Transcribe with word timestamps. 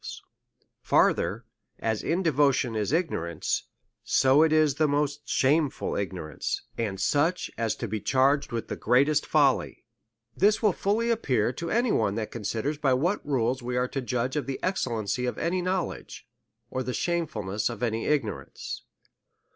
z4 0.01 0.15
344 0.83 1.09
A 1.11 1.13
SERIOUS 1.13 1.45
CALL 1.45 1.45
TO 1.45 1.45
A 1.45 1.45
Farther: 1.45 1.45
As 1.77 2.01
indevotion 2.71 2.75
is 2.75 2.91
ignorance, 2.91 3.63
so 4.03 4.41
it 4.41 4.51
is 4.51 4.73
the 4.73 4.87
most 4.87 5.29
shameful 5.29 5.95
ignorance, 5.95 6.63
and 6.75 6.99
such 6.99 7.51
ought 7.59 7.69
to 7.69 7.87
be 7.87 8.01
charg 8.01 8.45
ed 8.45 8.51
with 8.51 8.67
the 8.67 8.75
greatest 8.75 9.27
folly. 9.27 9.85
This 10.35 10.59
will 10.63 10.73
fully 10.73 11.11
appear 11.11 11.53
to 11.53 11.69
any 11.69 11.91
one 11.91 12.15
that 12.15 12.31
considers 12.31 12.79
by 12.79 12.95
what 12.95 13.23
rules 13.23 13.61
we 13.61 13.77
are 13.77 13.87
to 13.89 14.01
judge 14.01 14.35
of 14.35 14.47
the 14.47 14.59
excellency 14.63 15.27
of 15.27 15.37
any 15.37 15.61
knowledge, 15.61 16.27
or 16.71 16.81
the 16.81 16.95
shameful 16.95 17.43
ness 17.43 17.69
of 17.69 17.83
any 17.83 18.07
ignorance. 18.07 18.81